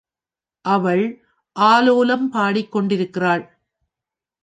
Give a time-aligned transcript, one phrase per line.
[0.65, 1.03] அவள்
[1.55, 3.43] ஆலோலம் பாடிக் கொண்டிருக்கிறாள்.